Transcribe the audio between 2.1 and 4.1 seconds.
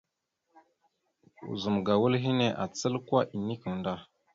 henne acal kwa enekweŋ da.